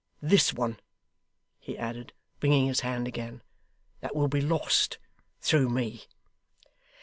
[0.23, 0.79] This one,'
[1.59, 2.11] he added,
[2.41, 3.43] wringing his hand again,
[3.99, 4.97] 'that will be lost
[5.41, 6.05] through me.